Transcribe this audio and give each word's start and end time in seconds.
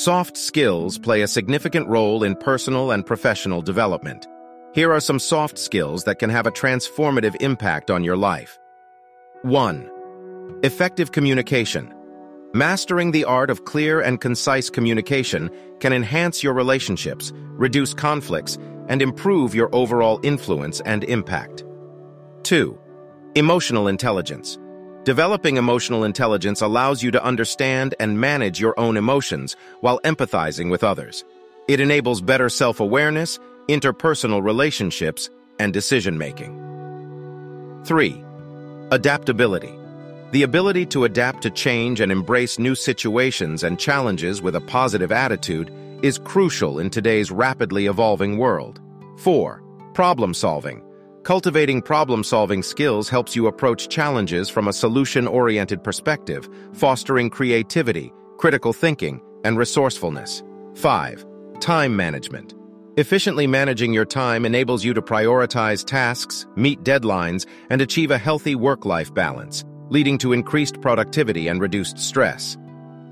Soft 0.00 0.34
skills 0.38 0.96
play 0.96 1.20
a 1.20 1.28
significant 1.28 1.86
role 1.86 2.24
in 2.24 2.34
personal 2.34 2.92
and 2.92 3.04
professional 3.04 3.60
development. 3.60 4.26
Here 4.72 4.90
are 4.94 4.98
some 4.98 5.18
soft 5.18 5.58
skills 5.58 6.04
that 6.04 6.18
can 6.18 6.30
have 6.30 6.46
a 6.46 6.50
transformative 6.50 7.36
impact 7.42 7.90
on 7.90 8.02
your 8.02 8.16
life. 8.16 8.58
1. 9.42 9.90
Effective 10.62 11.12
communication. 11.12 11.92
Mastering 12.54 13.10
the 13.10 13.26
art 13.26 13.50
of 13.50 13.66
clear 13.66 14.00
and 14.00 14.22
concise 14.22 14.70
communication 14.70 15.50
can 15.80 15.92
enhance 15.92 16.42
your 16.42 16.54
relationships, 16.54 17.30
reduce 17.34 17.92
conflicts, 17.92 18.56
and 18.88 19.02
improve 19.02 19.54
your 19.54 19.68
overall 19.74 20.18
influence 20.22 20.80
and 20.86 21.04
impact. 21.04 21.62
2. 22.44 22.74
Emotional 23.34 23.86
intelligence. 23.86 24.58
Developing 25.04 25.56
emotional 25.56 26.04
intelligence 26.04 26.60
allows 26.60 27.02
you 27.02 27.10
to 27.10 27.24
understand 27.24 27.94
and 27.98 28.20
manage 28.20 28.60
your 28.60 28.78
own 28.78 28.98
emotions 28.98 29.56
while 29.80 29.98
empathizing 30.00 30.70
with 30.70 30.84
others. 30.84 31.24
It 31.68 31.80
enables 31.80 32.20
better 32.20 32.50
self-awareness, 32.50 33.38
interpersonal 33.68 34.42
relationships, 34.42 35.30
and 35.58 35.72
decision-making. 35.72 37.82
3. 37.86 38.24
Adaptability. 38.90 39.74
The 40.32 40.42
ability 40.42 40.84
to 40.86 41.04
adapt 41.04 41.42
to 41.42 41.50
change 41.50 42.00
and 42.00 42.12
embrace 42.12 42.58
new 42.58 42.74
situations 42.74 43.64
and 43.64 43.78
challenges 43.78 44.42
with 44.42 44.54
a 44.54 44.60
positive 44.60 45.12
attitude 45.12 45.72
is 46.02 46.18
crucial 46.18 46.78
in 46.78 46.90
today's 46.90 47.30
rapidly 47.30 47.86
evolving 47.86 48.36
world. 48.36 48.80
4. 49.16 49.62
Problem 49.94 50.34
solving. 50.34 50.82
Cultivating 51.22 51.82
problem-solving 51.82 52.62
skills 52.62 53.10
helps 53.10 53.36
you 53.36 53.46
approach 53.46 53.88
challenges 53.88 54.48
from 54.48 54.68
a 54.68 54.72
solution-oriented 54.72 55.84
perspective, 55.84 56.48
fostering 56.72 57.28
creativity, 57.28 58.10
critical 58.38 58.72
thinking, 58.72 59.20
and 59.44 59.58
resourcefulness. 59.58 60.42
5. 60.76 61.26
Time 61.60 61.94
management. 61.94 62.54
Efficiently 62.96 63.46
managing 63.46 63.92
your 63.92 64.06
time 64.06 64.46
enables 64.46 64.82
you 64.82 64.94
to 64.94 65.02
prioritize 65.02 65.84
tasks, 65.84 66.46
meet 66.56 66.82
deadlines, 66.84 67.46
and 67.68 67.82
achieve 67.82 68.10
a 68.10 68.18
healthy 68.18 68.54
work-life 68.54 69.12
balance, 69.12 69.62
leading 69.90 70.16
to 70.16 70.32
increased 70.32 70.80
productivity 70.80 71.48
and 71.48 71.60
reduced 71.60 71.98
stress. 71.98 72.56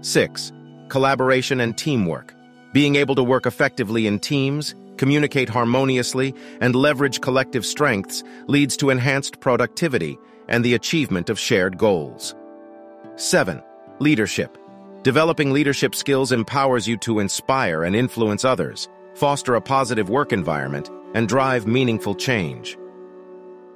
6. 0.00 0.50
Collaboration 0.88 1.60
and 1.60 1.76
teamwork. 1.76 2.34
Being 2.72 2.96
able 2.96 3.14
to 3.14 3.22
work 3.22 3.44
effectively 3.44 4.06
in 4.06 4.18
teams, 4.18 4.74
communicate 4.98 5.48
harmoniously, 5.48 6.34
and 6.60 6.74
leverage 6.74 7.20
collective 7.20 7.64
strengths 7.64 8.22
leads 8.46 8.76
to 8.76 8.90
enhanced 8.90 9.40
productivity 9.40 10.18
and 10.48 10.64
the 10.64 10.74
achievement 10.74 11.30
of 11.30 11.38
shared 11.38 11.78
goals. 11.78 12.34
7. 13.16 13.62
Leadership. 14.00 14.58
Developing 15.02 15.52
leadership 15.52 15.94
skills 15.94 16.32
empowers 16.32 16.86
you 16.86 16.96
to 16.98 17.20
inspire 17.20 17.84
and 17.84 17.96
influence 17.96 18.44
others, 18.44 18.88
foster 19.14 19.54
a 19.54 19.60
positive 19.60 20.10
work 20.10 20.32
environment, 20.32 20.90
and 21.14 21.28
drive 21.28 21.66
meaningful 21.66 22.14
change. 22.14 22.76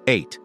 8. 0.07 0.39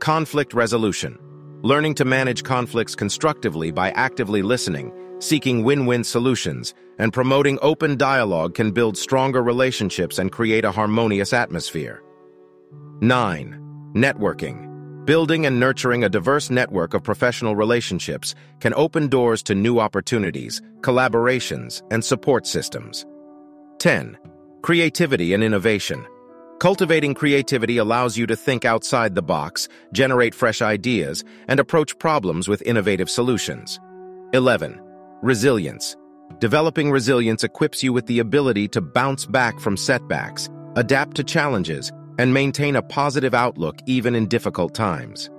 Conflict 0.00 0.52
resolution. 0.52 1.18
Learning 1.62 1.94
to 1.94 2.04
manage 2.04 2.44
conflicts 2.44 2.94
constructively 2.94 3.70
by 3.70 3.90
actively 3.92 4.42
listening, 4.42 4.92
seeking 5.18 5.64
win-win 5.64 6.04
solutions, 6.04 6.74
and 6.98 7.12
promoting 7.12 7.58
open 7.62 7.96
dialogue 7.96 8.54
can 8.54 8.72
build 8.72 8.96
stronger 8.96 9.42
relationships 9.42 10.18
and 10.18 10.32
create 10.32 10.64
a 10.64 10.72
harmonious 10.72 11.32
atmosphere. 11.32 12.02
9. 13.00 13.92
Networking. 13.94 15.04
Building 15.04 15.46
and 15.46 15.60
nurturing 15.60 16.04
a 16.04 16.08
diverse 16.08 16.50
network 16.50 16.94
of 16.94 17.04
professional 17.04 17.54
relationships 17.54 18.34
can 18.60 18.74
open 18.74 19.08
doors 19.08 19.42
to 19.44 19.54
new 19.54 19.78
opportunities, 19.78 20.60
collaborations, 20.80 21.82
and 21.90 22.04
support 22.04 22.46
systems. 22.46 23.06
10. 23.78 24.18
Creativity 24.62 25.32
and 25.32 25.44
innovation. 25.44 26.04
Cultivating 26.58 27.14
creativity 27.14 27.76
allows 27.76 28.16
you 28.16 28.26
to 28.26 28.34
think 28.34 28.64
outside 28.64 29.14
the 29.14 29.22
box, 29.22 29.68
generate 29.92 30.34
fresh 30.34 30.62
ideas, 30.62 31.22
and 31.48 31.60
approach 31.60 31.98
problems 31.98 32.48
with 32.48 32.62
innovative 32.62 33.10
solutions. 33.10 33.78
11. 34.32 34.80
Resilience. 35.22 35.96
Developing 36.40 36.90
resilience 36.90 37.42
equips 37.42 37.82
you 37.82 37.92
with 37.92 38.04
the 38.06 38.18
ability 38.18 38.68
to 38.68 38.82
bounce 38.82 39.24
back 39.24 39.58
from 39.58 39.74
setbacks, 39.74 40.50
adapt 40.76 41.16
to 41.16 41.24
challenges, 41.24 41.90
and 42.18 42.34
maintain 42.34 42.76
a 42.76 42.82
positive 42.82 43.32
outlook 43.32 43.78
even 43.86 44.14
in 44.14 44.28
difficult 44.28 44.74
times. 44.74 45.30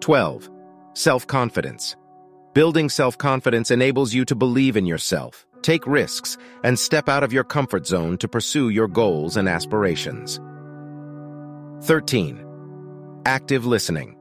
12. 0.00 0.50
Self-confidence. 0.94 1.96
Building 2.54 2.88
self-confidence 2.88 3.70
enables 3.70 4.12
you 4.12 4.24
to 4.24 4.34
believe 4.34 4.76
in 4.76 4.84
yourself, 4.84 5.46
take 5.62 5.86
risks, 5.86 6.36
and 6.64 6.76
step 6.76 7.08
out 7.08 7.22
of 7.22 7.32
your 7.32 7.44
comfort 7.44 7.86
zone 7.86 8.18
to 8.18 8.26
pursue 8.26 8.70
your 8.70 8.88
goals 8.88 9.36
and 9.36 9.48
aspirations. 9.48 10.40
13. 11.82 12.44
Active 13.26 13.64
listening. 13.64 14.16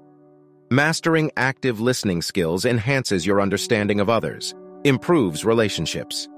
Mastering 0.72 1.32
active 1.36 1.82
listening 1.82 2.22
skills 2.22 2.64
enhances 2.64 3.26
your 3.26 3.42
understanding 3.42 4.00
of 4.00 4.08
others, 4.10 4.56
improves 4.86 5.44
relationships, 5.44 6.30